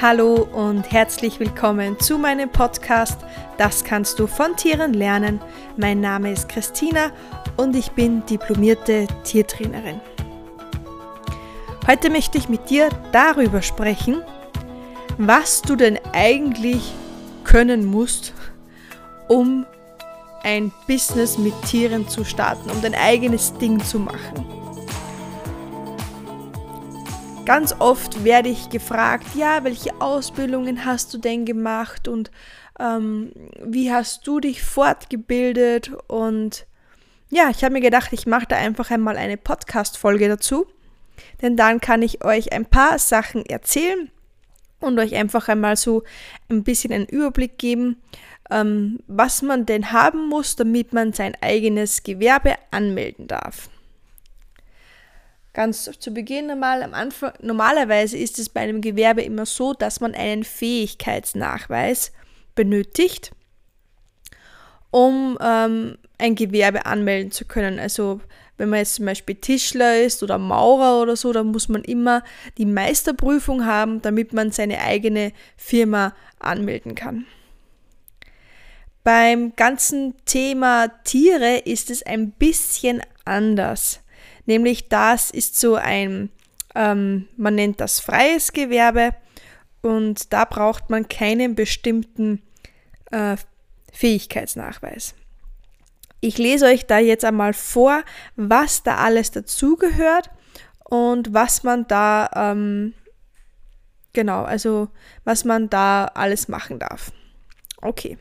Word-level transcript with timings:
Hallo 0.00 0.46
und 0.52 0.92
herzlich 0.92 1.40
willkommen 1.40 1.98
zu 1.98 2.18
meinem 2.18 2.48
Podcast 2.48 3.18
Das 3.56 3.82
kannst 3.82 4.20
du 4.20 4.28
von 4.28 4.54
Tieren 4.54 4.94
lernen. 4.94 5.40
Mein 5.76 6.00
Name 6.00 6.30
ist 6.30 6.48
Christina 6.48 7.10
und 7.56 7.74
ich 7.74 7.90
bin 7.90 8.24
diplomierte 8.26 9.08
Tiertrainerin. 9.24 10.00
Heute 11.88 12.10
möchte 12.10 12.38
ich 12.38 12.48
mit 12.48 12.70
dir 12.70 12.90
darüber 13.10 13.60
sprechen, 13.60 14.22
was 15.16 15.62
du 15.62 15.74
denn 15.74 15.98
eigentlich 16.12 16.92
können 17.42 17.84
musst, 17.84 18.34
um 19.26 19.66
ein 20.44 20.70
Business 20.86 21.38
mit 21.38 21.60
Tieren 21.62 22.08
zu 22.08 22.22
starten, 22.22 22.70
um 22.70 22.80
dein 22.82 22.94
eigenes 22.94 23.52
Ding 23.54 23.82
zu 23.82 23.98
machen. 23.98 24.57
Ganz 27.48 27.74
oft 27.78 28.24
werde 28.24 28.50
ich 28.50 28.68
gefragt, 28.68 29.28
ja, 29.34 29.64
welche 29.64 30.02
Ausbildungen 30.02 30.84
hast 30.84 31.14
du 31.14 31.18
denn 31.18 31.46
gemacht 31.46 32.06
und 32.06 32.30
ähm, 32.78 33.32
wie 33.64 33.90
hast 33.90 34.26
du 34.26 34.38
dich 34.38 34.62
fortgebildet? 34.62 35.92
Und 36.08 36.66
ja, 37.30 37.48
ich 37.48 37.64
habe 37.64 37.72
mir 37.72 37.80
gedacht, 37.80 38.12
ich 38.12 38.26
mache 38.26 38.44
da 38.46 38.56
einfach 38.56 38.90
einmal 38.90 39.16
eine 39.16 39.38
Podcast-Folge 39.38 40.28
dazu, 40.28 40.66
denn 41.40 41.56
dann 41.56 41.80
kann 41.80 42.02
ich 42.02 42.22
euch 42.22 42.52
ein 42.52 42.66
paar 42.66 42.98
Sachen 42.98 43.46
erzählen 43.46 44.10
und 44.80 44.98
euch 44.98 45.14
einfach 45.14 45.48
einmal 45.48 45.76
so 45.76 46.02
ein 46.50 46.64
bisschen 46.64 46.92
einen 46.92 47.06
Überblick 47.06 47.56
geben, 47.56 47.96
ähm, 48.50 48.98
was 49.06 49.40
man 49.40 49.64
denn 49.64 49.90
haben 49.90 50.28
muss, 50.28 50.54
damit 50.54 50.92
man 50.92 51.14
sein 51.14 51.34
eigenes 51.40 52.02
Gewerbe 52.02 52.56
anmelden 52.72 53.26
darf. 53.26 53.70
Ganz 55.58 55.90
zu 55.98 56.12
Beginn 56.12 56.52
einmal 56.52 56.84
am 56.84 56.94
Anfang, 56.94 57.32
normalerweise 57.40 58.16
ist 58.16 58.38
es 58.38 58.48
bei 58.48 58.60
einem 58.60 58.80
Gewerbe 58.80 59.22
immer 59.22 59.44
so, 59.44 59.74
dass 59.74 59.98
man 59.98 60.14
einen 60.14 60.44
Fähigkeitsnachweis 60.44 62.12
benötigt, 62.54 63.32
um 64.92 65.36
ähm, 65.40 65.98
ein 66.16 66.36
Gewerbe 66.36 66.86
anmelden 66.86 67.32
zu 67.32 67.44
können. 67.44 67.80
Also 67.80 68.20
wenn 68.56 68.68
man 68.68 68.78
jetzt 68.78 68.94
zum 68.94 69.06
Beispiel 69.06 69.34
Tischler 69.34 70.00
ist 70.00 70.22
oder 70.22 70.38
Maurer 70.38 71.02
oder 71.02 71.16
so, 71.16 71.32
dann 71.32 71.48
muss 71.48 71.68
man 71.68 71.82
immer 71.82 72.22
die 72.56 72.64
Meisterprüfung 72.64 73.66
haben, 73.66 74.00
damit 74.00 74.32
man 74.32 74.52
seine 74.52 74.80
eigene 74.80 75.32
Firma 75.56 76.14
anmelden 76.38 76.94
kann. 76.94 77.26
Beim 79.02 79.56
ganzen 79.56 80.14
Thema 80.24 80.86
Tiere 81.02 81.56
ist 81.64 81.90
es 81.90 82.04
ein 82.04 82.30
bisschen 82.30 83.02
anders. 83.24 84.02
Nämlich 84.48 84.88
das 84.88 85.30
ist 85.30 85.60
so 85.60 85.74
ein, 85.74 86.30
ähm, 86.74 87.28
man 87.36 87.54
nennt 87.54 87.80
das 87.80 88.00
freies 88.00 88.54
Gewerbe 88.54 89.14
und 89.82 90.32
da 90.32 90.46
braucht 90.46 90.88
man 90.88 91.06
keinen 91.06 91.54
bestimmten 91.54 92.40
äh, 93.10 93.36
Fähigkeitsnachweis. 93.92 95.14
Ich 96.20 96.38
lese 96.38 96.64
euch 96.64 96.86
da 96.86 96.98
jetzt 96.98 97.26
einmal 97.26 97.52
vor, 97.52 98.02
was 98.36 98.82
da 98.82 98.96
alles 98.96 99.32
dazugehört 99.32 100.30
und 100.84 101.34
was 101.34 101.62
man 101.62 101.86
da, 101.86 102.30
ähm, 102.34 102.94
genau, 104.14 104.44
also 104.44 104.88
was 105.24 105.44
man 105.44 105.68
da 105.68 106.06
alles 106.06 106.48
machen 106.48 106.78
darf. 106.78 107.12
Okay. 107.82 108.16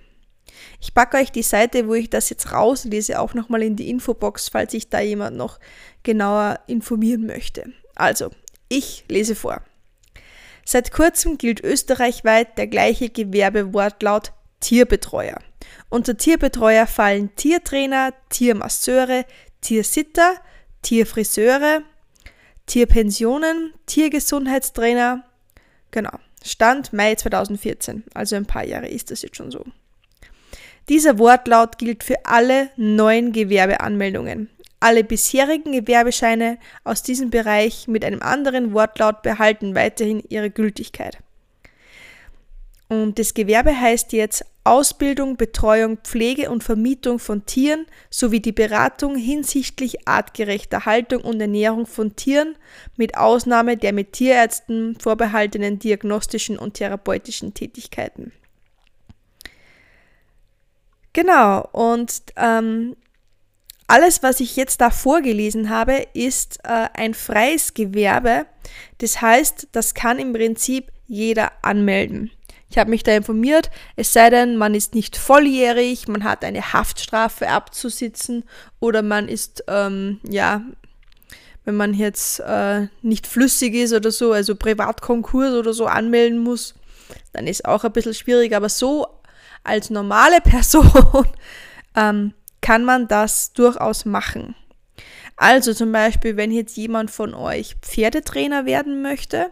Ich 0.79 0.93
packe 0.93 1.17
euch 1.17 1.31
die 1.31 1.43
Seite, 1.43 1.87
wo 1.87 1.93
ich 1.93 2.09
das 2.09 2.29
jetzt 2.29 2.51
rauslese, 2.51 3.19
auch 3.19 3.33
nochmal 3.33 3.63
in 3.63 3.75
die 3.75 3.89
Infobox, 3.89 4.49
falls 4.49 4.71
sich 4.71 4.89
da 4.89 4.99
jemand 4.99 5.37
noch 5.37 5.59
genauer 6.03 6.59
informieren 6.67 7.25
möchte. 7.25 7.71
Also, 7.95 8.31
ich 8.69 9.05
lese 9.07 9.35
vor. 9.35 9.61
Seit 10.65 10.91
kurzem 10.91 11.37
gilt 11.37 11.63
österreichweit 11.63 12.57
der 12.57 12.67
gleiche 12.67 13.09
Gewerbewortlaut 13.09 14.33
Tierbetreuer. 14.59 15.39
Unter 15.89 16.17
Tierbetreuer 16.17 16.87
fallen 16.87 17.33
Tiertrainer, 17.35 18.13
Tiermasseure, 18.29 19.25
Tiersitter, 19.61 20.35
Tierfriseure, 20.81 21.83
Tierpensionen, 22.65 23.73
Tiergesundheitstrainer. 23.85 25.23
Genau. 25.91 26.19
Stand 26.43 26.93
Mai 26.93 27.15
2014, 27.15 28.03
also 28.13 28.35
ein 28.35 28.45
paar 28.45 28.65
Jahre 28.65 28.87
ist 28.87 29.11
das 29.11 29.21
jetzt 29.21 29.37
schon 29.37 29.51
so. 29.51 29.65
Dieser 30.89 31.19
Wortlaut 31.19 31.77
gilt 31.77 32.03
für 32.05 32.25
alle 32.25 32.69
neuen 32.77 33.33
Gewerbeanmeldungen. 33.33 34.49
Alle 34.79 35.03
bisherigen 35.03 35.73
Gewerbescheine 35.73 36.59
aus 36.85 37.03
diesem 37.03 37.29
Bereich 37.29 37.89
mit 37.89 38.05
einem 38.05 38.21
anderen 38.21 38.73
Wortlaut 38.73 39.21
behalten 39.21 39.75
weiterhin 39.75 40.23
ihre 40.29 40.49
Gültigkeit. 40.49 41.17
Und 42.87 43.19
das 43.19 43.33
Gewerbe 43.33 43.77
heißt 43.77 44.13
jetzt 44.13 44.45
Ausbildung, 44.63 45.35
Betreuung, 45.35 45.97
Pflege 45.97 46.49
und 46.49 46.63
Vermietung 46.63 47.19
von 47.19 47.45
Tieren 47.45 47.85
sowie 48.09 48.39
die 48.39 48.53
Beratung 48.53 49.17
hinsichtlich 49.17 50.07
artgerechter 50.07 50.85
Haltung 50.85 51.21
und 51.21 51.41
Ernährung 51.41 51.85
von 51.85 52.15
Tieren 52.15 52.55
mit 52.95 53.17
Ausnahme 53.17 53.75
der 53.75 53.91
mit 53.91 54.13
Tierärzten 54.13 54.97
vorbehaltenen 54.99 55.79
diagnostischen 55.79 56.57
und 56.57 56.75
therapeutischen 56.75 57.53
Tätigkeiten. 57.53 58.31
Genau, 61.13 61.67
und 61.71 62.21
ähm, 62.35 62.95
alles, 63.87 64.21
was 64.21 64.41
ich 64.41 64.55
jetzt 64.55 64.81
da 64.81 64.89
vorgelesen 64.89 65.69
habe, 65.69 66.05
ist 66.13 66.59
äh, 66.63 66.89
ein 66.93 67.13
freies 67.13 67.73
Gewerbe. 67.73 68.45
Das 68.97 69.21
heißt, 69.21 69.69
das 69.71 69.93
kann 69.93 70.19
im 70.19 70.33
Prinzip 70.33 70.91
jeder 71.07 71.51
anmelden. 71.61 72.31
Ich 72.69 72.77
habe 72.77 72.89
mich 72.89 73.03
da 73.03 73.15
informiert, 73.15 73.71
es 73.95 74.11
sei 74.11 74.29
denn, 74.29 74.57
man 74.57 74.75
ist 74.75 74.93
nicht 74.93 75.15
volljährig, 75.15 76.09
man 76.09 76.25
hat 76.25 76.43
eine 76.43 76.73
Haftstrafe 76.73 77.47
abzusitzen 77.47 78.43
oder 78.81 79.01
man 79.01 79.29
ist, 79.29 79.63
ähm, 79.69 80.19
ja, 80.29 80.61
wenn 81.63 81.75
man 81.75 81.93
jetzt 81.93 82.41
äh, 82.41 82.87
nicht 83.01 83.25
flüssig 83.25 83.73
ist 83.73 83.93
oder 83.93 84.11
so, 84.11 84.33
also 84.33 84.55
Privatkonkurs 84.55 85.53
oder 85.53 85.73
so 85.73 85.85
anmelden 85.85 86.39
muss, 86.39 86.75
dann 87.31 87.47
ist 87.47 87.65
auch 87.65 87.85
ein 87.85 87.91
bisschen 87.91 88.13
schwierig. 88.13 88.53
Aber 88.53 88.69
so 88.69 89.07
als 89.67 89.89
normale 89.89 90.41
Person 90.43 91.27
ähm, 91.95 92.33
kann 92.61 92.83
man 92.83 93.07
das 93.07 93.53
durchaus 93.53 94.05
machen. 94.05 94.55
Also 95.35 95.73
zum 95.73 95.91
Beispiel, 95.91 96.35
wenn 96.35 96.51
jetzt 96.51 96.77
jemand 96.77 97.11
von 97.11 97.33
euch 97.35 97.75
Pferdetrainer 97.81 98.65
werden 98.65 99.03
möchte 99.03 99.51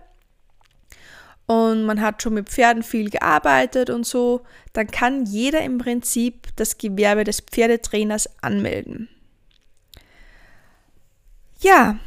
und 1.46 1.86
man 1.86 2.02
hat 2.02 2.24
schon 2.24 2.34
mit 2.34 2.50
Pferden 2.50 2.82
viel 2.82 3.12
gearbeitet 3.12 3.92
und 3.92 4.06
so, 4.06 4.42
dann 4.74 4.88
kann 4.88 5.26
jeder 5.26 5.62
im 5.62 5.78
Prinzip 5.78 6.48
das 6.56 6.80
Gewerbe 6.80 7.24
des 7.24 7.42
Pferdetrainers 7.42 8.28
anmelden. 8.42 9.10
Ja. 11.60 12.00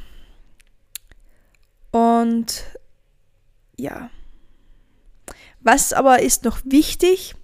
Und 1.92 2.64
ja. 3.76 4.10
Was 5.60 5.92
aber 5.92 6.20
ist 6.20 6.44
noch 6.44 6.60
wichtig? 6.64 7.34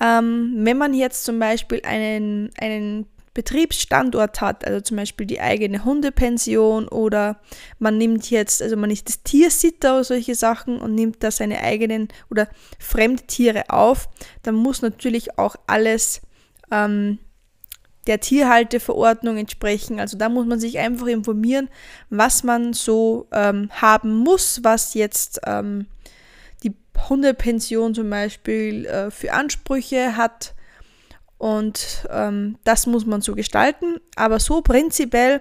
Ähm, 0.00 0.52
wenn 0.58 0.78
man 0.78 0.94
jetzt 0.94 1.24
zum 1.24 1.38
Beispiel 1.38 1.82
einen, 1.84 2.50
einen 2.60 3.06
Betriebsstandort 3.34 4.40
hat, 4.40 4.66
also 4.66 4.80
zum 4.80 4.96
Beispiel 4.96 5.24
die 5.24 5.40
eigene 5.40 5.84
Hundepension 5.84 6.88
oder 6.88 7.40
man 7.78 7.96
nimmt 7.96 8.30
jetzt, 8.30 8.60
also 8.60 8.76
man 8.76 8.90
ist 8.90 9.08
das 9.08 9.22
Tiersitter 9.22 9.94
oder 9.94 10.04
solche 10.04 10.34
Sachen 10.34 10.80
und 10.80 10.94
nimmt 10.94 11.22
da 11.22 11.30
seine 11.30 11.60
eigenen 11.60 12.08
oder 12.30 12.48
Fremdtiere 12.80 13.70
auf, 13.70 14.08
dann 14.42 14.56
muss 14.56 14.82
natürlich 14.82 15.38
auch 15.38 15.54
alles 15.68 16.20
ähm, 16.72 17.18
der 18.08 18.18
Tierhalteverordnung 18.18 19.36
entsprechen. 19.36 20.00
Also 20.00 20.18
da 20.18 20.28
muss 20.28 20.46
man 20.46 20.58
sich 20.58 20.78
einfach 20.78 21.06
informieren, 21.06 21.68
was 22.10 22.42
man 22.42 22.72
so 22.72 23.28
ähm, 23.30 23.70
haben 23.70 24.16
muss, 24.16 24.60
was 24.64 24.94
jetzt 24.94 25.40
ähm, 25.46 25.86
Hundepension 27.08 27.94
zum 27.94 28.10
Beispiel 28.10 28.86
äh, 28.86 29.10
für 29.10 29.32
Ansprüche 29.32 30.16
hat. 30.16 30.54
Und 31.38 32.06
ähm, 32.10 32.58
das 32.64 32.86
muss 32.86 33.06
man 33.06 33.20
so 33.20 33.34
gestalten. 33.34 34.00
Aber 34.16 34.40
so 34.40 34.62
prinzipiell 34.62 35.40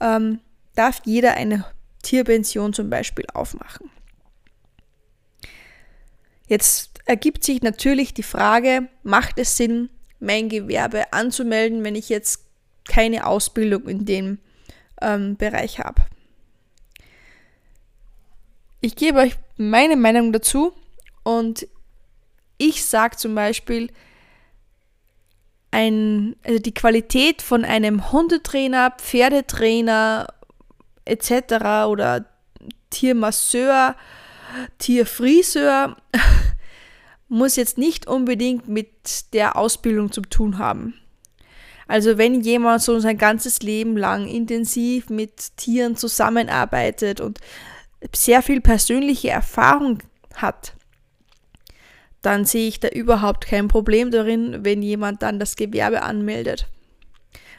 ähm, 0.00 0.40
darf 0.74 1.00
jeder 1.04 1.34
eine 1.34 1.64
Tierpension 2.02 2.72
zum 2.72 2.90
Beispiel 2.90 3.26
aufmachen. 3.32 3.90
Jetzt 6.46 7.00
ergibt 7.06 7.44
sich 7.44 7.62
natürlich 7.62 8.14
die 8.14 8.22
Frage, 8.22 8.88
macht 9.02 9.38
es 9.38 9.56
Sinn, 9.56 9.88
mein 10.20 10.48
Gewerbe 10.48 11.12
anzumelden, 11.12 11.82
wenn 11.82 11.94
ich 11.94 12.08
jetzt 12.08 12.44
keine 12.84 13.26
Ausbildung 13.26 13.88
in 13.88 14.04
dem 14.04 14.38
ähm, 15.00 15.36
Bereich 15.36 15.78
habe? 15.78 16.02
Ich 18.80 18.96
gebe 18.96 19.18
euch 19.18 19.36
meine 19.56 19.96
Meinung 19.96 20.32
dazu 20.32 20.72
und 21.22 21.66
ich 22.58 22.84
sage 22.84 23.16
zum 23.16 23.34
Beispiel, 23.34 23.90
ein, 25.70 26.36
also 26.44 26.58
die 26.58 26.74
Qualität 26.74 27.42
von 27.42 27.64
einem 27.64 28.12
Hundetrainer, 28.12 28.92
Pferdetrainer 28.98 30.28
etc. 31.04 31.86
oder 31.88 32.26
Tiermasseur 32.90 33.96
Tierfriseur 34.78 35.96
muss 37.28 37.56
jetzt 37.56 37.78
nicht 37.78 38.06
unbedingt 38.06 38.68
mit 38.68 39.32
der 39.32 39.56
Ausbildung 39.56 40.12
zu 40.12 40.22
tun 40.22 40.58
haben. 40.58 40.94
Also 41.88 42.18
wenn 42.18 42.40
jemand 42.40 42.82
so 42.82 42.98
sein 43.00 43.18
ganzes 43.18 43.60
Leben 43.60 43.96
lang 43.96 44.26
intensiv 44.26 45.10
mit 45.10 45.56
Tieren 45.56 45.96
zusammenarbeitet 45.96 47.20
und 47.20 47.40
sehr 48.14 48.42
viel 48.42 48.60
persönliche 48.60 49.30
Erfahrung 49.30 49.98
hat, 50.34 50.74
dann 52.22 52.44
sehe 52.44 52.68
ich 52.68 52.80
da 52.80 52.88
überhaupt 52.88 53.46
kein 53.46 53.68
Problem 53.68 54.10
darin, 54.10 54.64
wenn 54.64 54.80
jemand 54.80 55.22
dann 55.22 55.38
das 55.38 55.56
Gewerbe 55.56 56.02
anmeldet. 56.02 56.66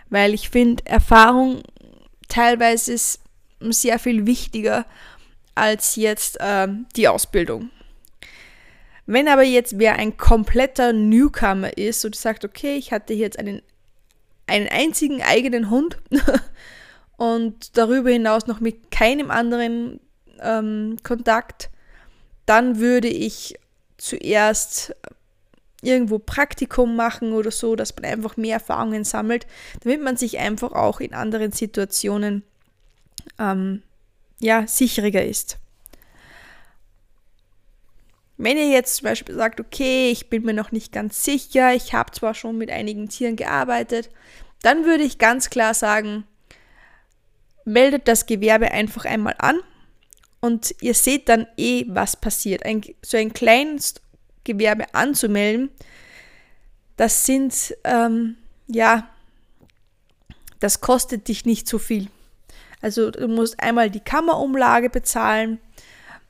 Weil 0.10 0.34
ich 0.34 0.50
finde, 0.50 0.86
Erfahrung 0.86 1.62
teilweise 2.30 2.94
ist 2.94 3.20
sehr 3.60 4.00
viel 4.00 4.26
wichtiger 4.26 4.86
als 5.56 5.96
jetzt 5.96 6.40
äh, 6.40 6.68
die 6.96 7.08
Ausbildung. 7.08 7.70
Wenn 9.06 9.28
aber 9.28 9.44
jetzt 9.44 9.80
wer 9.80 9.98
ein 9.98 10.16
kompletter 10.18 10.94
Newcomer 10.94 11.78
ist 11.78 12.06
und 12.06 12.16
sagt, 12.16 12.46
okay, 12.46 12.76
ich 12.78 12.92
hatte 12.94 13.14
jetzt 13.14 13.38
einen, 13.38 13.62
einen 14.48 14.70
einzigen 14.70 15.22
eigenen 15.22 15.70
Hund 15.70 15.98
und 17.18 17.78
darüber 17.78 18.12
hinaus 18.12 18.48
noch 18.48 18.62
mit 18.62 18.92
keinem 18.92 19.30
anderen 19.30 20.00
ähm, 20.40 20.98
Kontakt, 21.04 21.70
dann 22.46 22.80
würde 22.80 23.10
ich 23.10 23.56
zuerst 24.04 24.94
irgendwo 25.82 26.20
Praktikum 26.20 26.96
machen 26.96 27.34
oder 27.34 27.52
so, 27.52 27.76
dass 27.76 27.96
man 27.96 28.06
einfach 28.06 28.38
mehr 28.38 28.56
Erfahrungen 28.56 29.04
sammelt, 29.04 29.48
damit 29.84 30.02
man 30.02 30.18
sich 30.18 30.40
einfach 30.40 30.74
auch 30.74 31.00
in 31.00 31.14
anderen 31.14 31.52
Situationen 31.52 32.44
ähm, 33.40 33.82
ja, 34.40 34.68
sicherer 34.68 35.24
ist. 35.24 35.58
Wenn 38.38 38.58
ihr 38.58 38.70
jetzt 38.70 38.96
zum 38.96 39.06
Beispiel 39.06 39.36
sagt, 39.36 39.62
okay, 39.62 40.10
ich 40.12 40.30
bin 40.30 40.44
mir 40.44 40.54
noch 40.54 40.72
nicht 40.72 40.92
ganz 40.92 41.24
sicher, 41.24 41.74
ich 41.74 41.94
habe 41.94 42.12
zwar 42.12 42.34
schon 42.34 42.58
mit 42.58 42.72
einigen 42.72 43.08
Tieren 43.08 43.36
gearbeitet, 43.36 44.10
dann 44.62 44.86
würde 44.86 45.04
ich 45.04 45.18
ganz 45.18 45.50
klar 45.50 45.74
sagen, 45.74 46.26
meldet 47.64 48.08
das 48.08 48.26
Gewerbe 48.26 48.72
einfach 48.72 49.06
einmal 49.06 49.36
an 49.38 49.60
und 50.44 50.76
ihr 50.82 50.94
seht 50.94 51.30
dann 51.30 51.48
eh, 51.56 51.86
was 51.88 52.18
passiert. 52.18 52.66
Ein, 52.66 52.82
so 53.02 53.16
ein 53.16 53.32
kleines 53.32 53.96
Gewerbe 54.44 54.94
anzumelden, 54.94 55.70
das 56.98 57.26
sind, 57.26 57.74
ähm, 57.86 58.36
ja, 58.68 59.08
das 60.60 60.82
kostet 60.82 61.30
dich 61.30 61.46
nicht 61.46 61.66
so 61.66 61.80
viel. 61.80 62.10
Also 62.82 63.10
du 63.10 63.30
musst 63.30 63.58
einmal 63.58 63.90
die 63.90 64.02
Kammerumlage 64.02 64.90
bezahlen. 64.90 65.60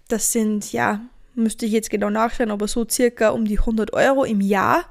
Das 0.10 0.32
sind, 0.32 0.72
ja, 0.72 1.02
müsste 1.34 1.66
ich 1.66 1.72
jetzt 1.72 1.90
genau 1.90 2.12
nachschauen, 2.12 2.52
aber 2.52 2.68
so 2.68 2.88
circa 2.88 3.30
um 3.30 3.46
die 3.46 3.58
100 3.58 3.94
Euro 3.94 4.26
im 4.26 4.42
Jahr. 4.42 4.86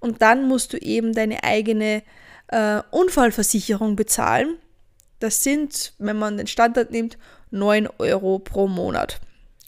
Und 0.00 0.22
dann 0.22 0.48
musst 0.48 0.72
du 0.72 0.78
eben 0.78 1.12
deine 1.12 1.44
eigene 1.44 2.02
äh, 2.46 2.80
Unfallversicherung 2.92 3.94
bezahlen. 3.94 4.56
Das 5.20 5.42
sind, 5.42 5.92
wenn 5.98 6.18
man 6.18 6.38
den 6.38 6.46
Standard 6.46 6.92
nimmt, 6.92 7.18
9 7.50 7.88
Euro 7.98 8.38
pro 8.38 8.68
Monat. 8.68 9.20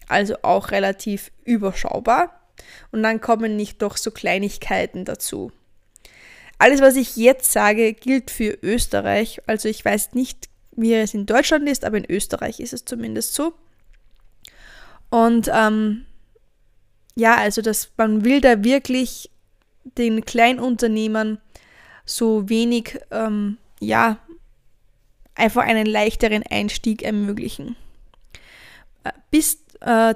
Also 0.09 0.37
auch 0.43 0.71
relativ 0.71 1.31
überschaubar. 1.45 2.41
Und 2.93 3.03
dann 3.03 3.21
kommen 3.21 3.57
nicht 3.57 3.81
doch 3.83 3.97
so 3.97 4.11
Kleinigkeiten 4.11 5.05
dazu. 5.05 5.53
Alles, 6.59 6.81
was 6.81 6.97
ich 6.97 7.17
jetzt 7.17 7.53
sage, 7.53 7.95
gilt 7.95 8.31
für 8.31 8.59
Österreich. 8.63 9.41
Also 9.47 9.69
ich 9.69 9.85
weiß 9.85 10.13
nicht 10.13 10.51
wie 10.73 10.95
es 10.95 11.15
in 11.15 11.27
Deutschland 11.27 11.69
ist, 11.69 11.85
aber 11.85 11.99
in 11.99 12.11
Österreich 12.11 12.61
ist 12.61 12.73
es 12.73 12.85
zumindest 12.85 13.35
so. 13.35 13.55
Und 15.11 15.51
ähm, 15.53 16.07
ja, 17.15 17.35
also 17.37 17.63
dass 17.63 17.91
man 17.97 18.25
will 18.25 18.41
da 18.41 18.63
wirklich 18.65 19.31
den 19.85 20.25
Kleinunternehmern 20.25 21.39
so 22.05 22.49
wenig, 22.49 22.99
ähm, 23.11 23.59
ja, 23.81 24.19
einfach 25.41 25.63
einen 25.63 25.87
leichteren 25.87 26.45
Einstieg 26.49 27.03
ermöglichen. 27.03 27.77
Äh, 29.05 29.11
bis 29.31 29.65
äh, 29.81 30.15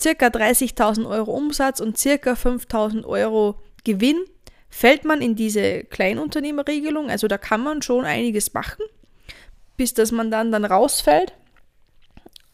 circa 0.00 0.26
30.000 0.26 1.08
Euro 1.08 1.32
Umsatz 1.32 1.80
und 1.80 1.98
circa 1.98 2.32
5.000 2.32 3.04
Euro 3.04 3.60
Gewinn 3.84 4.24
fällt 4.68 5.04
man 5.04 5.20
in 5.20 5.36
diese 5.36 5.84
Kleinunternehmerregelung. 5.84 7.10
Also 7.10 7.28
da 7.28 7.38
kann 7.38 7.62
man 7.62 7.82
schon 7.82 8.04
einiges 8.04 8.54
machen 8.54 8.82
bis 9.80 9.94
dass 9.94 10.12
man 10.12 10.30
dann, 10.30 10.52
dann 10.52 10.66
rausfällt. 10.66 11.32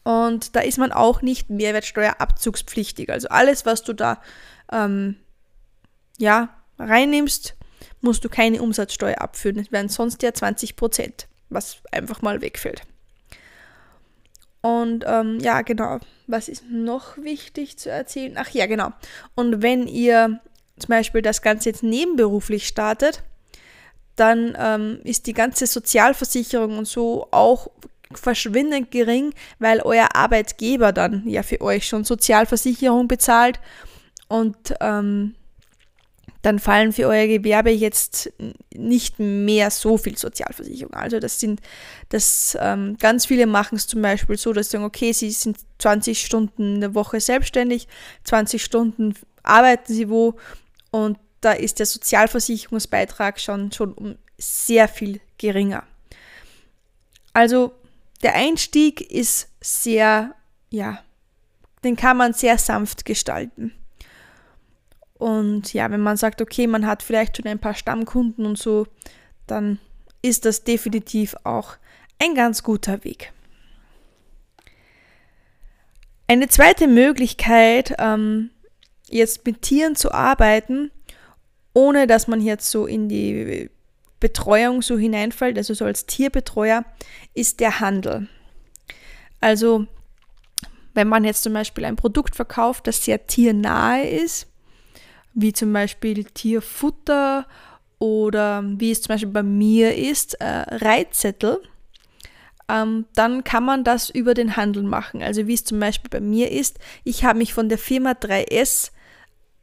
Und 0.05 0.55
da 0.55 0.61
ist 0.61 0.77
man 0.77 0.93
auch 0.93 1.21
nicht 1.21 1.49
mehrwertsteuerabzugspflichtig. 1.49 3.09
Also 3.09 3.27
alles, 3.27 3.65
was 3.65 3.83
du 3.83 3.91
da 3.91 4.21
ähm, 4.71 5.17
ja, 6.17 6.55
reinnimmst, 6.79 7.55
musst 7.99 8.23
du 8.23 8.29
keine 8.29 8.61
Umsatzsteuer 8.61 9.19
abführen. 9.19 9.59
Es 9.59 9.73
wären 9.73 9.89
sonst 9.89 10.23
ja 10.23 10.33
20 10.33 10.77
Prozent, 10.77 11.27
was 11.49 11.77
einfach 11.91 12.21
mal 12.21 12.41
wegfällt. 12.41 12.81
Und 14.61 15.05
ähm, 15.07 15.39
ja, 15.39 15.61
genau. 15.61 15.99
Was 16.27 16.49
ist 16.49 16.65
noch 16.69 17.17
wichtig 17.17 17.77
zu 17.77 17.89
erzählen? 17.89 18.35
Ach 18.37 18.49
ja, 18.49 18.65
genau. 18.65 18.91
Und 19.35 19.61
wenn 19.61 19.87
ihr 19.87 20.41
zum 20.77 20.89
Beispiel 20.89 21.21
das 21.21 21.41
Ganze 21.41 21.69
jetzt 21.69 21.83
nebenberuflich 21.83 22.67
startet, 22.67 23.23
dann 24.15 24.57
ähm, 24.59 24.99
ist 25.03 25.27
die 25.27 25.33
ganze 25.33 25.67
Sozialversicherung 25.67 26.77
und 26.79 26.87
so 26.87 27.27
auch 27.31 27.69
verschwindend 28.13 28.91
gering, 28.91 29.33
weil 29.59 29.81
euer 29.81 30.15
Arbeitgeber 30.15 30.91
dann 30.91 31.27
ja 31.27 31.43
für 31.43 31.61
euch 31.61 31.87
schon 31.87 32.03
Sozialversicherung 32.03 33.07
bezahlt 33.07 33.59
und 34.27 34.57
ähm, 34.81 35.35
dann 36.47 36.59
fallen 36.59 36.93
für 36.93 37.07
euer 37.07 37.27
Gewerbe 37.27 37.71
jetzt 37.71 38.31
nicht 38.73 39.19
mehr 39.19 39.69
so 39.69 39.97
viel 39.97 40.17
Sozialversicherung. 40.17 40.93
Also 40.93 41.19
das 41.19 41.41
sind, 41.41 41.59
das 42.07 42.57
ähm, 42.61 42.95
ganz 42.97 43.25
viele 43.25 43.45
machen 43.47 43.75
es 43.75 43.85
zum 43.85 44.01
Beispiel 44.01 44.37
so, 44.37 44.53
dass 44.53 44.67
sie 44.67 44.77
sagen, 44.77 44.85
okay, 44.85 45.11
sie 45.11 45.29
sind 45.31 45.57
20 45.79 46.21
Stunden 46.21 46.75
in 46.75 46.81
der 46.81 46.95
Woche 46.95 47.19
selbstständig, 47.19 47.89
20 48.23 48.63
Stunden 48.63 49.13
arbeiten 49.43 49.93
sie 49.93 50.09
wo 50.09 50.35
und 50.89 51.17
da 51.41 51.51
ist 51.51 51.79
der 51.79 51.85
Sozialversicherungsbeitrag 51.85 53.41
schon, 53.41 53.73
schon 53.73 53.91
um 53.91 54.15
sehr 54.37 54.87
viel 54.87 55.19
geringer. 55.37 55.83
Also 57.33 57.73
der 58.23 58.35
Einstieg 58.35 59.01
ist 59.01 59.49
sehr, 59.59 60.33
ja, 60.69 61.03
den 61.83 61.97
kann 61.97 62.15
man 62.15 62.31
sehr 62.31 62.57
sanft 62.57 63.03
gestalten. 63.03 63.73
Und 65.17 65.73
ja, 65.73 65.89
wenn 65.89 66.01
man 66.01 66.17
sagt, 66.17 66.41
okay, 66.41 66.67
man 66.67 66.85
hat 66.85 67.01
vielleicht 67.01 67.37
schon 67.37 67.47
ein 67.47 67.59
paar 67.59 67.73
Stammkunden 67.73 68.45
und 68.45 68.57
so, 68.57 68.87
dann 69.47 69.79
ist 70.21 70.45
das 70.45 70.63
definitiv 70.63 71.35
auch 71.43 71.77
ein 72.19 72.35
ganz 72.35 72.63
guter 72.63 73.03
Weg. 73.03 73.31
Eine 76.27 76.49
zweite 76.49 76.87
Möglichkeit, 76.87 77.95
ähm, 77.99 78.49
jetzt 79.07 79.45
mit 79.45 79.61
Tieren 79.61 79.95
zu 79.95 80.11
arbeiten, 80.11 80.91
ohne 81.73 82.05
dass 82.05 82.27
man 82.27 82.41
jetzt 82.41 82.69
so 82.69 82.85
in 82.85 83.07
die 83.07 83.69
Betreuung 84.19 84.81
so 84.81 84.97
hineinfällt, 84.97 85.57
also 85.57 85.73
so 85.73 85.85
als 85.85 86.05
Tierbetreuer, 86.05 86.83
ist 87.33 87.59
der 87.59 87.79
Handel. 87.79 88.27
Also 89.39 89.85
wenn 90.93 91.07
man 91.07 91.23
jetzt 91.23 91.43
zum 91.43 91.53
Beispiel 91.53 91.85
ein 91.85 91.95
Produkt 91.95 92.35
verkauft, 92.35 92.87
das 92.87 93.05
sehr 93.05 93.27
tiernahe 93.27 94.09
ist, 94.09 94.47
wie 95.37 95.53
zum 95.53 95.71
Beispiel 95.71 96.23
Tierfutter 96.23 97.47
oder 97.99 98.63
wie 98.63 98.91
es 98.91 99.01
zum 99.01 99.13
Beispiel 99.13 99.31
bei 99.31 99.43
mir 99.43 99.95
ist, 99.95 100.33
äh, 100.35 100.45
Reitzettel, 100.45 101.61
ähm, 102.67 103.05
dann 103.13 103.43
kann 103.43 103.63
man 103.63 103.83
das 103.83 104.09
über 104.09 104.33
den 104.33 104.55
Handel 104.55 104.83
machen. 104.83 105.21
Also 105.21 105.47
wie 105.47 105.53
es 105.53 105.63
zum 105.63 105.79
Beispiel 105.79 106.09
bei 106.09 106.19
mir 106.19 106.51
ist, 106.51 106.79
ich 107.03 107.23
habe 107.23 107.37
mich 107.37 107.53
von 107.53 107.69
der 107.69 107.77
Firma 107.77 108.11
3S 108.11 108.91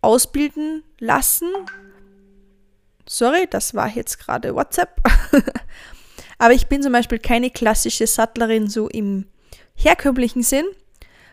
ausbilden 0.00 0.84
lassen 0.98 1.48
Sorry, 3.06 3.46
das 3.48 3.74
war 3.74 3.88
jetzt 3.88 4.18
gerade 4.18 4.54
WhatsApp. 4.54 4.96
Aber 6.38 6.54
ich 6.54 6.68
bin 6.68 6.82
zum 6.82 6.92
Beispiel 6.92 7.18
keine 7.18 7.50
klassische 7.50 8.06
Sattlerin 8.06 8.68
so 8.68 8.88
im 8.88 9.26
herkömmlichen 9.74 10.42
Sinn, 10.42 10.64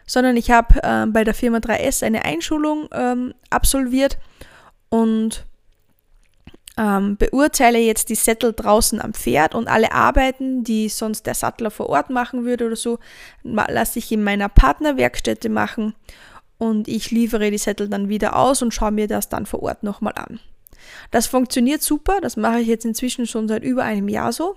sondern 0.05 0.35
ich 0.35 0.51
habe 0.51 0.83
äh, 0.83 1.05
bei 1.07 1.23
der 1.23 1.33
Firma 1.33 1.59
3S 1.59 2.03
eine 2.03 2.25
Einschulung 2.25 2.89
ähm, 2.91 3.33
absolviert 3.49 4.17
und 4.91 5.45
ähm, 6.77 7.17
beurteile 7.17 7.79
jetzt 7.79 8.09
die 8.09 8.15
Sättel 8.15 8.53
draußen 8.53 9.01
am 9.01 9.13
Pferd 9.13 9.55
und 9.55 9.67
alle 9.67 9.91
Arbeiten, 9.91 10.63
die 10.63 10.89
sonst 10.89 11.25
der 11.25 11.33
Sattler 11.33 11.71
vor 11.71 11.89
Ort 11.89 12.09
machen 12.09 12.45
würde 12.45 12.67
oder 12.67 12.75
so, 12.75 12.99
lasse 13.43 13.99
ich 13.99 14.11
in 14.11 14.23
meiner 14.23 14.49
Partnerwerkstätte 14.49 15.49
machen 15.49 15.95
und 16.57 16.87
ich 16.87 17.09
liefere 17.09 17.49
die 17.49 17.57
Sättel 17.57 17.89
dann 17.89 18.09
wieder 18.09 18.35
aus 18.35 18.61
und 18.61 18.73
schaue 18.73 18.91
mir 18.91 19.07
das 19.07 19.29
dann 19.29 19.45
vor 19.45 19.63
Ort 19.63 19.83
nochmal 19.83 20.13
an. 20.15 20.39
Das 21.09 21.27
funktioniert 21.27 21.81
super, 21.81 22.19
das 22.21 22.37
mache 22.37 22.59
ich 22.59 22.67
jetzt 22.67 22.85
inzwischen 22.85 23.27
schon 23.27 23.47
seit 23.47 23.63
über 23.63 23.83
einem 23.83 24.09
Jahr 24.09 24.33
so. 24.33 24.55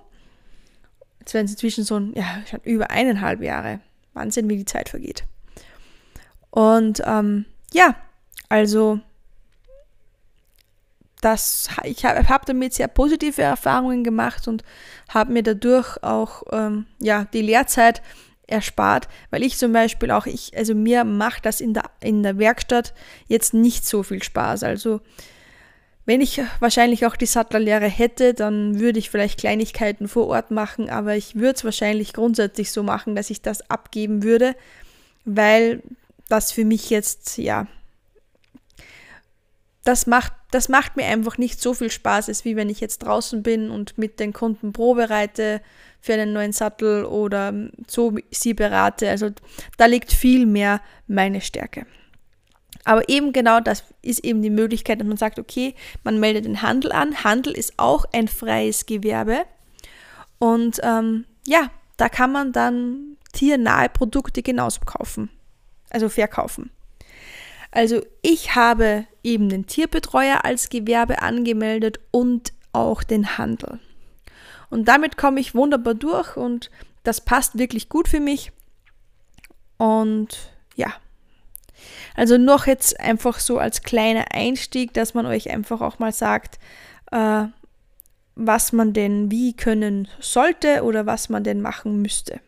Jetzt 1.21 1.35
werden 1.35 1.47
es 1.47 1.53
inzwischen 1.53 1.85
so, 1.85 1.99
ja, 2.15 2.43
schon 2.49 2.61
über 2.65 2.91
eineinhalb 2.91 3.41
Jahre. 3.41 3.81
Wahnsinn, 4.13 4.49
wie 4.49 4.57
die 4.57 4.65
Zeit 4.65 4.89
vergeht. 4.89 5.25
Und 6.51 7.03
ähm, 7.05 7.47
ja, 7.73 7.97
also 8.49 9.01
das, 11.25 11.69
ich 11.85 12.05
habe 12.05 12.29
hab 12.29 12.47
damit 12.47 12.75
sehr 12.75 12.89
positive 12.89 13.43
Erfahrungen 13.43 14.05
gemacht 14.05 14.47
und 14.47 14.63
habe 15.09 15.33
mir 15.33 15.43
dadurch 15.43 16.03
auch 16.03 16.43
ähm, 16.53 16.87
ja, 17.01 17.27
die 17.33 17.43
Lehrzeit 17.43 18.03
erspart, 18.47 19.09
weil 19.31 19.43
ich 19.43 19.57
zum 19.57 19.73
Beispiel 19.73 20.11
auch, 20.11 20.27
ich, 20.27 20.57
also 20.57 20.75
mir 20.75 21.05
macht 21.05 21.47
das 21.47 21.61
in 21.61 21.73
der, 21.73 21.85
in 22.01 22.23
der 22.23 22.39
Werkstatt 22.39 22.93
jetzt 23.27 23.55
nicht 23.55 23.87
so 23.87 24.03
viel 24.03 24.23
Spaß. 24.23 24.65
Also 24.65 25.01
wenn 26.07 26.21
ich 26.21 26.43
wahrscheinlich 26.61 27.07
auch 27.07 27.17
die 27.17 27.27
Sattlerlehre 27.27 27.89
hätte, 27.89 28.35
dann 28.35 28.79
würde 28.79 28.99
ich 28.99 29.09
vielleicht 29.09 29.41
Kleinigkeiten 29.41 30.09
vor 30.09 30.27
Ort 30.27 30.51
machen, 30.51 30.91
aber 30.91 31.17
ich 31.17 31.37
würde 31.37 31.55
es 31.55 31.65
wahrscheinlich 31.65 32.13
grundsätzlich 32.13 32.71
so 32.71 32.83
machen, 32.83 33.17
dass 33.17 33.31
ich 33.31 33.41
das 33.41 33.71
abgeben 33.71 34.23
würde, 34.23 34.55
weil 35.25 35.83
das 36.29 36.53
für 36.53 36.67
mich 36.67 36.91
jetzt, 36.91 37.39
ja, 37.39 37.67
das 39.85 40.07
macht, 40.07 40.33
das 40.51 40.69
macht 40.69 40.97
mir 40.97 41.05
einfach 41.05 41.37
nicht 41.37 41.61
so 41.61 41.75
viel 41.75 41.91
Spaß, 41.91 42.29
als 42.29 42.45
wie 42.45 42.57
wenn 42.57 42.71
ich 42.71 42.81
jetzt 42.81 42.99
draußen 42.99 43.43
bin 43.43 43.71
und 43.71 43.99
mit 43.99 44.19
den 44.19 44.33
Kunden 44.33 44.73
Probe 44.73 45.11
reite 45.11 45.61
für 46.01 46.15
einen 46.15 46.33
neuen 46.33 46.53
Sattel 46.53 47.05
oder 47.05 47.53
so 47.87 48.17
sie 48.31 48.55
berate. 48.55 49.09
Also 49.11 49.31
da 49.77 49.87
liegt 49.87 50.13
viel 50.13 50.47
mehr 50.47 50.81
meine 51.07 51.43
Stärke. 51.43 51.87
Aber 52.85 53.09
eben 53.09 53.33
genau 53.33 53.61
das 53.61 53.85
ist 54.03 54.25
eben 54.25 54.43
die 54.43 54.51
Möglichkeit, 54.51 55.01
dass 55.01 55.07
man 55.07 55.17
sagt, 55.17 55.39
okay, 55.39 55.75
man 56.03 56.21
meldet 56.21 56.45
den 56.45 56.63
Handel 56.63 56.93
an. 56.93 57.25
Handel 57.25 57.53
ist 57.53 57.75
auch 57.77 58.05
ein 58.13 58.29
freies 58.29 58.87
Gewerbe. 58.87 59.45
Und 60.39 60.81
ähm, 60.83 61.25
ja, 61.47 61.71
da 61.97 62.09
kann 62.09 62.33
man 62.33 62.53
dann 62.53 63.17
tiernahe 63.33 63.89
Produkte 63.89 64.43
genauso 64.43 64.81
kaufen, 64.81 65.31
also 65.91 66.09
verkaufen. 66.09 66.71
Also 67.75 68.07
ich 68.23 68.55
habe 68.55 69.05
eben 69.25 69.49
den 69.49 69.67
Tierbetreuer 69.67 70.45
als 70.45 70.69
Gewerbe 70.69 71.23
angemeldet 71.23 71.99
und 72.13 72.53
auch 72.73 73.03
den 73.03 73.37
Handel. 73.37 73.81
Und 74.71 74.87
damit 74.87 75.17
komme 75.17 75.41
ich 75.41 75.57
wunderbar 75.57 75.95
durch 75.95 76.37
und 76.37 76.71
das 77.03 77.21
passt 77.21 77.59
wirklich 77.59 77.89
gut 77.89 78.07
für 78.07 78.21
mich. 78.21 78.53
Und 79.77 80.53
ja. 80.77 80.93
Also 82.15 82.39
noch 82.39 82.69
jetzt 82.69 83.01
einfach 83.01 83.41
so 83.41 83.59
als 83.59 83.83
kleiner 83.83 84.27
Einstieg, 84.33 84.95
dass 84.95 85.15
man 85.15 85.27
euch 85.27 85.51
einfach 85.51 85.81
auch 85.81 85.99
mal 85.99 86.13
sagt, 86.13 86.61
äh, 87.11 87.47
was 88.37 88.73
man 88.73 88.93
denn 88.93 89.33
wie 89.33 89.53
können 89.53 90.07
sollte 90.21 90.85
oder 90.85 91.07
was 91.07 91.29
man 91.29 91.43
denn 91.43 91.61
machen 91.61 92.01
müsste. 92.03 92.41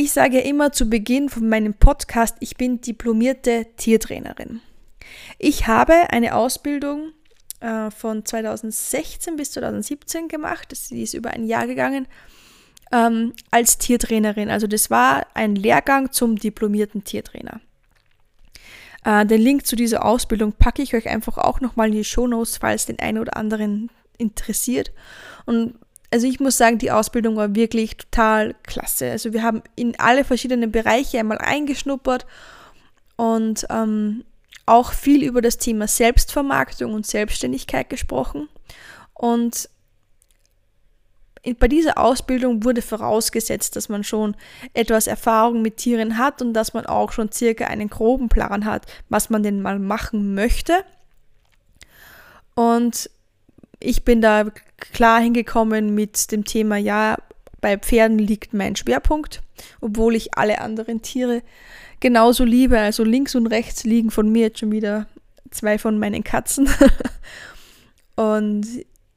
Ich 0.00 0.12
sage 0.12 0.38
immer 0.38 0.70
zu 0.70 0.88
Beginn 0.88 1.28
von 1.28 1.48
meinem 1.48 1.74
Podcast, 1.74 2.36
ich 2.38 2.56
bin 2.56 2.80
diplomierte 2.80 3.66
Tiertrainerin. 3.76 4.60
Ich 5.40 5.66
habe 5.66 6.10
eine 6.10 6.36
Ausbildung 6.36 7.10
äh, 7.58 7.90
von 7.90 8.24
2016 8.24 9.34
bis 9.34 9.50
2017 9.50 10.28
gemacht, 10.28 10.72
die 10.92 11.02
ist 11.02 11.14
über 11.14 11.30
ein 11.30 11.42
Jahr 11.42 11.66
gegangen, 11.66 12.06
ähm, 12.92 13.32
als 13.50 13.78
Tiertrainerin. 13.78 14.50
Also 14.50 14.68
das 14.68 14.88
war 14.88 15.26
ein 15.34 15.56
Lehrgang 15.56 16.12
zum 16.12 16.36
diplomierten 16.36 17.02
Tiertrainer. 17.02 17.60
Äh, 19.04 19.26
den 19.26 19.40
Link 19.40 19.66
zu 19.66 19.74
dieser 19.74 20.04
Ausbildung 20.04 20.52
packe 20.52 20.80
ich 20.80 20.94
euch 20.94 21.08
einfach 21.08 21.38
auch 21.38 21.60
nochmal 21.60 21.88
in 21.88 21.94
die 21.94 22.04
Show 22.04 22.28
Notes, 22.28 22.58
falls 22.58 22.86
den 22.86 23.00
einen 23.00 23.18
oder 23.18 23.36
anderen 23.36 23.90
interessiert. 24.16 24.92
Und 25.44 25.74
also 26.10 26.26
ich 26.26 26.40
muss 26.40 26.56
sagen, 26.56 26.78
die 26.78 26.90
Ausbildung 26.90 27.36
war 27.36 27.54
wirklich 27.54 27.96
total 27.96 28.54
klasse. 28.62 29.10
Also 29.10 29.32
wir 29.32 29.42
haben 29.42 29.62
in 29.76 29.98
alle 29.98 30.24
verschiedenen 30.24 30.72
Bereiche 30.72 31.18
einmal 31.18 31.38
eingeschnuppert 31.38 32.26
und 33.16 33.66
ähm, 33.68 34.24
auch 34.64 34.92
viel 34.92 35.22
über 35.22 35.42
das 35.42 35.58
Thema 35.58 35.86
Selbstvermarktung 35.86 36.94
und 36.94 37.06
Selbstständigkeit 37.06 37.90
gesprochen. 37.90 38.48
Und 39.14 39.68
bei 41.58 41.68
dieser 41.68 41.98
Ausbildung 41.98 42.64
wurde 42.64 42.82
vorausgesetzt, 42.82 43.76
dass 43.76 43.88
man 43.88 44.04
schon 44.04 44.36
etwas 44.74 45.06
Erfahrung 45.06 45.62
mit 45.62 45.76
Tieren 45.78 46.18
hat 46.18 46.42
und 46.42 46.52
dass 46.52 46.74
man 46.74 46.86
auch 46.86 47.12
schon 47.12 47.32
circa 47.32 47.66
einen 47.66 47.88
groben 47.88 48.28
Plan 48.28 48.64
hat, 48.64 48.86
was 49.08 49.30
man 49.30 49.42
denn 49.42 49.62
mal 49.62 49.78
machen 49.78 50.34
möchte. 50.34 50.84
Und 52.54 53.08
ich 53.80 54.04
bin 54.04 54.20
da 54.20 54.46
klar 54.78 55.20
hingekommen 55.20 55.94
mit 55.94 56.32
dem 56.32 56.44
Thema, 56.44 56.76
ja, 56.76 57.16
bei 57.60 57.76
Pferden 57.76 58.18
liegt 58.18 58.54
mein 58.54 58.76
Schwerpunkt, 58.76 59.42
obwohl 59.80 60.14
ich 60.14 60.36
alle 60.36 60.60
anderen 60.60 61.02
Tiere 61.02 61.42
genauso 62.00 62.44
liebe. 62.44 62.78
Also 62.78 63.04
links 63.04 63.34
und 63.34 63.46
rechts 63.48 63.84
liegen 63.84 64.10
von 64.10 64.30
mir 64.30 64.46
jetzt 64.46 64.60
schon 64.60 64.72
wieder 64.72 65.06
zwei 65.50 65.78
von 65.78 65.98
meinen 65.98 66.22
Katzen. 66.22 66.68
und 68.16 68.66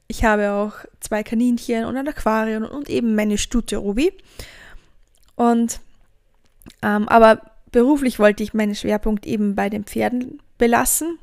ich 0.08 0.24
habe 0.24 0.52
auch 0.52 0.74
zwei 1.00 1.22
Kaninchen 1.22 1.84
und 1.84 1.96
ein 1.96 2.08
Aquarium 2.08 2.64
und 2.64 2.90
eben 2.90 3.14
meine 3.14 3.38
Stute 3.38 3.76
Ruby. 3.76 4.12
Und 5.36 5.80
ähm, 6.82 7.08
aber 7.08 7.40
beruflich 7.70 8.18
wollte 8.18 8.42
ich 8.42 8.54
meinen 8.54 8.74
Schwerpunkt 8.74 9.26
eben 9.26 9.54
bei 9.54 9.70
den 9.70 9.84
Pferden 9.84 10.40
belassen. 10.58 11.18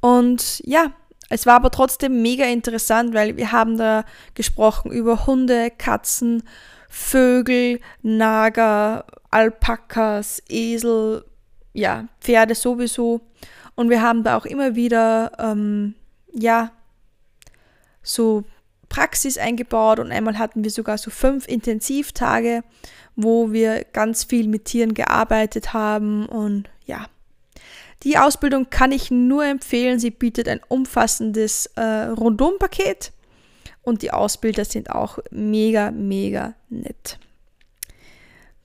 Und 0.00 0.60
ja, 0.64 0.92
es 1.34 1.46
war 1.46 1.56
aber 1.56 1.72
trotzdem 1.72 2.22
mega 2.22 2.44
interessant, 2.44 3.12
weil 3.12 3.36
wir 3.36 3.50
haben 3.50 3.76
da 3.76 4.04
gesprochen 4.34 4.92
über 4.92 5.26
Hunde, 5.26 5.72
Katzen, 5.76 6.44
Vögel, 6.88 7.80
Nager, 8.02 9.04
Alpakas, 9.32 10.40
Esel, 10.48 11.24
ja, 11.72 12.06
Pferde 12.20 12.54
sowieso. 12.54 13.20
Und 13.74 13.90
wir 13.90 14.00
haben 14.00 14.22
da 14.22 14.36
auch 14.36 14.46
immer 14.46 14.76
wieder, 14.76 15.32
ähm, 15.40 15.96
ja, 16.32 16.70
so 18.00 18.44
Praxis 18.88 19.36
eingebaut 19.36 19.98
und 19.98 20.12
einmal 20.12 20.38
hatten 20.38 20.62
wir 20.62 20.70
sogar 20.70 20.98
so 20.98 21.10
fünf 21.10 21.48
Intensivtage, 21.48 22.62
wo 23.16 23.50
wir 23.50 23.82
ganz 23.92 24.22
viel 24.22 24.46
mit 24.46 24.66
Tieren 24.66 24.94
gearbeitet 24.94 25.72
haben 25.72 26.26
und 26.26 26.70
die 28.02 28.18
Ausbildung 28.18 28.68
kann 28.68 28.92
ich 28.92 29.10
nur 29.10 29.44
empfehlen. 29.44 29.98
Sie 29.98 30.10
bietet 30.10 30.48
ein 30.48 30.60
umfassendes 30.68 31.66
äh, 31.76 31.82
Rundumpaket 31.82 33.12
und 33.82 34.02
die 34.02 34.10
Ausbilder 34.10 34.64
sind 34.64 34.90
auch 34.90 35.18
mega, 35.30 35.90
mega 35.90 36.54
nett. 36.68 37.18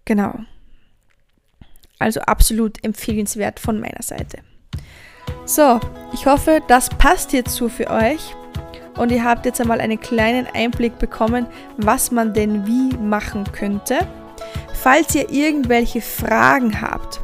Genau. 0.05 0.39
Also 1.99 2.21
absolut 2.21 2.83
empfehlenswert 2.83 3.59
von 3.59 3.79
meiner 3.79 4.01
Seite. 4.01 4.39
So, 5.45 5.79
ich 6.13 6.25
hoffe, 6.25 6.61
das 6.67 6.89
passt 6.89 7.33
jetzt 7.33 7.55
so 7.55 7.69
für 7.69 7.89
euch 7.89 8.35
und 8.97 9.11
ihr 9.11 9.23
habt 9.23 9.45
jetzt 9.45 9.59
einmal 9.61 9.81
einen 9.81 9.99
kleinen 9.99 10.47
Einblick 10.53 10.97
bekommen, 10.99 11.47
was 11.77 12.11
man 12.11 12.33
denn 12.33 12.65
wie 12.65 12.95
machen 12.97 13.45
könnte. 13.51 13.99
Falls 14.73 15.13
ihr 15.15 15.29
irgendwelche 15.29 16.01
Fragen 16.01 16.81
habt, 16.81 17.19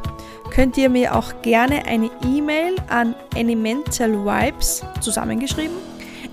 könnt 0.56 0.78
ihr 0.78 0.88
mir 0.88 1.14
auch 1.14 1.42
gerne 1.42 1.84
eine 1.84 2.08
E-Mail 2.24 2.76
an 2.88 3.14
animentalvibes 3.34 4.82
zusammengeschrieben 5.02 5.76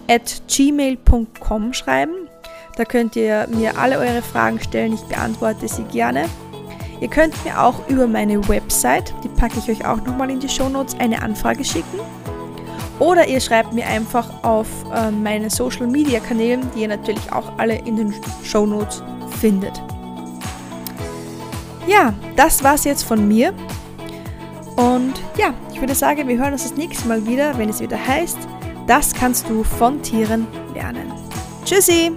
at 0.08 0.42
gmail.com 0.48 1.74
schreiben. 1.74 2.30
Da 2.78 2.86
könnt 2.86 3.18
ihr 3.18 3.48
mir 3.50 3.78
alle 3.78 4.00
eure 4.00 4.22
Fragen 4.22 4.62
stellen, 4.62 4.94
ich 4.94 5.02
beantworte 5.02 5.68
sie 5.68 5.84
gerne. 5.84 6.30
Ihr 7.02 7.10
könnt 7.10 7.34
mir 7.44 7.62
auch 7.62 7.86
über 7.90 8.08
meine 8.08 8.48
Website, 8.48 9.14
die 9.26 9.28
packe 9.28 9.60
ich 9.60 9.70
euch 9.70 9.86
auch 9.86 10.02
nochmal 10.06 10.30
in 10.30 10.40
die 10.40 10.48
Show 10.48 10.70
Notes, 10.70 10.96
eine 11.00 11.22
Anfrage 11.22 11.66
schicken. 11.66 12.00
Oder 13.00 13.28
ihr 13.28 13.42
schreibt 13.42 13.74
mir 13.74 13.86
einfach 13.86 14.42
auf 14.42 14.68
äh, 14.96 15.12
meine 15.12 15.50
Social 15.50 15.88
Media 15.88 16.22
Kanälen, 16.22 16.62
die 16.74 16.84
ihr 16.84 16.88
natürlich 16.88 17.30
auch 17.34 17.58
alle 17.58 17.76
in 17.80 17.98
den 17.98 18.14
Show 18.42 18.66
Notes 18.66 19.04
findet. 19.42 19.82
Ja, 21.88 22.14
das 22.38 22.64
war's 22.64 22.86
jetzt 22.86 23.04
von 23.04 23.28
mir. 23.28 23.54
Und 24.76 25.14
ja, 25.38 25.54
ich 25.72 25.80
würde 25.80 25.96
sagen, 25.96 26.28
wir 26.28 26.38
hören 26.38 26.54
uns 26.54 26.64
das 26.64 26.76
nächste 26.76 27.08
Mal 27.08 27.26
wieder, 27.26 27.58
wenn 27.58 27.70
es 27.70 27.80
wieder 27.80 27.98
heißt, 27.98 28.38
das 28.88 29.14
kannst 29.14 29.50
du 29.50 29.64
von 29.64 30.02
Tieren 30.02 30.48
lernen. 30.74 31.12
Tschüssi! 31.66 32.12